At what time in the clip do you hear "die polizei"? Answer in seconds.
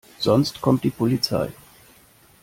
0.83-1.51